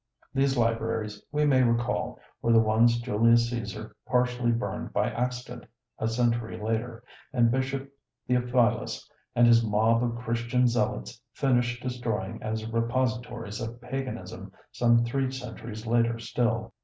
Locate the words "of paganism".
13.61-14.51